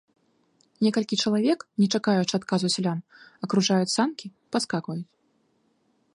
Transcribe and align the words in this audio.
Некалькі 0.85 1.19
чалавек, 1.25 1.59
не 1.83 1.87
чакаючы 1.99 2.33
адказу 2.39 2.67
сялян, 2.77 2.99
акружаюць 3.49 3.95
санкі, 3.99 4.25
падскакваюць. 4.55 5.03